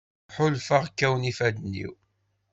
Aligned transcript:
Ḥulfaɣ 0.35 0.83
kkawen 0.91 1.29
ifadden-iw. 1.31 1.91